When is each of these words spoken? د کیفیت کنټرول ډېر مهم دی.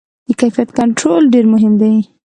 د 0.27 0.29
کیفیت 0.39 0.69
کنټرول 0.79 1.21
ډېر 1.33 1.45
مهم 1.53 1.73
دی. 1.81 1.93